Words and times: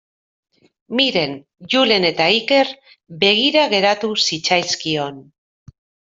Miren, 0.99 1.35
Julen 1.73 2.07
eta 2.09 2.27
Iker 2.37 2.73
begira 3.25 3.67
geratu 3.75 4.11
zitzaizkion. 4.27 5.23